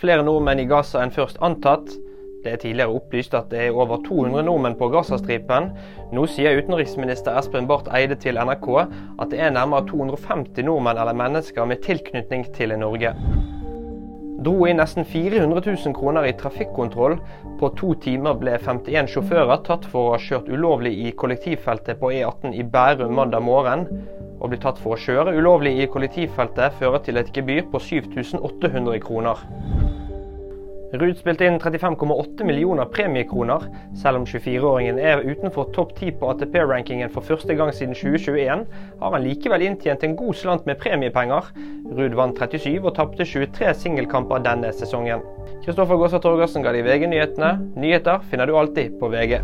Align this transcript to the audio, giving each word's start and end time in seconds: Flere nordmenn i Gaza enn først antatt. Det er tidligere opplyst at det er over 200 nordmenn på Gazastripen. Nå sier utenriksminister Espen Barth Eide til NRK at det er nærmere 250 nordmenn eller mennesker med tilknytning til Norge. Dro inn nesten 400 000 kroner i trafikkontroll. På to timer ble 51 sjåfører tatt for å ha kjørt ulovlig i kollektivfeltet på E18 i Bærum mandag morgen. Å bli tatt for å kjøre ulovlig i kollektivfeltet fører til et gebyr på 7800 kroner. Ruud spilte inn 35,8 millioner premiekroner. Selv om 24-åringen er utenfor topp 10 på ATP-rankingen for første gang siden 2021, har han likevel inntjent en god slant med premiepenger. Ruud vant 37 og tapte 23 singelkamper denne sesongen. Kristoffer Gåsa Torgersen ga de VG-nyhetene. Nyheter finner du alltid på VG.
Flere 0.00 0.22
nordmenn 0.24 0.62
i 0.62 0.64
Gaza 0.64 1.02
enn 1.04 1.10
først 1.12 1.42
antatt. 1.44 1.90
Det 2.40 2.54
er 2.54 2.60
tidligere 2.62 2.94
opplyst 2.96 3.34
at 3.36 3.50
det 3.52 3.66
er 3.66 3.74
over 3.76 3.98
200 4.06 4.46
nordmenn 4.46 4.78
på 4.78 4.88
Gazastripen. 4.94 5.66
Nå 6.16 6.22
sier 6.32 6.56
utenriksminister 6.56 7.36
Espen 7.36 7.68
Barth 7.68 7.92
Eide 7.92 8.16
til 8.16 8.40
NRK 8.40 8.68
at 8.80 9.28
det 9.28 9.42
er 9.44 9.52
nærmere 9.52 9.84
250 9.90 10.64
nordmenn 10.64 11.02
eller 11.02 11.18
mennesker 11.20 11.68
med 11.68 11.84
tilknytning 11.84 12.46
til 12.56 12.72
Norge. 12.80 13.12
Dro 14.40 14.54
inn 14.64 14.80
nesten 14.80 15.04
400 15.04 15.60
000 15.68 15.92
kroner 15.98 16.30
i 16.30 16.32
trafikkontroll. 16.32 17.18
På 17.60 17.68
to 17.76 17.92
timer 18.00 18.40
ble 18.40 18.56
51 18.56 19.12
sjåfører 19.12 19.60
tatt 19.68 19.84
for 19.92 20.06
å 20.06 20.14
ha 20.14 20.22
kjørt 20.30 20.48
ulovlig 20.48 20.94
i 20.96 21.12
kollektivfeltet 21.12 22.00
på 22.00 22.14
E18 22.16 22.56
i 22.56 22.64
Bærum 22.64 23.12
mandag 23.20 23.44
morgen. 23.44 23.84
Å 24.40 24.48
bli 24.48 24.56
tatt 24.64 24.80
for 24.80 24.96
å 24.96 25.02
kjøre 25.04 25.36
ulovlig 25.36 25.76
i 25.84 25.92
kollektivfeltet 25.92 26.80
fører 26.80 27.04
til 27.04 27.20
et 27.20 27.28
gebyr 27.36 27.68
på 27.68 27.84
7800 27.84 29.02
kroner. 29.04 29.89
Ruud 30.92 31.14
spilte 31.20 31.46
inn 31.46 31.60
35,8 31.62 32.44
millioner 32.44 32.84
premiekroner. 32.90 33.66
Selv 34.02 34.18
om 34.20 34.26
24-åringen 34.26 34.98
er 34.98 35.22
utenfor 35.22 35.70
topp 35.76 35.94
10 35.94 36.16
på 36.18 36.32
ATP-rankingen 36.32 37.12
for 37.14 37.22
første 37.22 37.54
gang 37.54 37.70
siden 37.74 37.94
2021, 37.94 38.66
har 39.00 39.14
han 39.14 39.26
likevel 39.26 39.68
inntjent 39.68 40.02
en 40.06 40.18
god 40.18 40.34
slant 40.42 40.66
med 40.66 40.80
premiepenger. 40.82 41.52
Ruud 41.94 42.18
vant 42.18 42.42
37 42.42 42.80
og 42.82 42.94
tapte 42.98 43.26
23 43.26 43.74
singelkamper 43.84 44.42
denne 44.42 44.74
sesongen. 44.74 45.22
Kristoffer 45.62 46.00
Gåsa 46.00 46.18
Torgersen 46.18 46.66
ga 46.66 46.74
de 46.74 46.82
VG-nyhetene. 46.82 47.52
Nyheter 47.78 48.26
finner 48.30 48.50
du 48.50 48.58
alltid 48.58 48.98
på 48.98 49.12
VG. 49.14 49.38